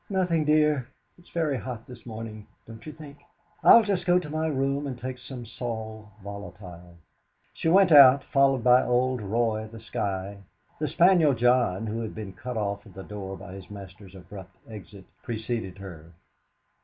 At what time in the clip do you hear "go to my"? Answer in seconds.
4.07-4.47